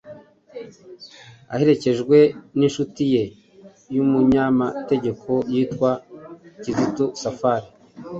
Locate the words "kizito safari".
6.61-7.67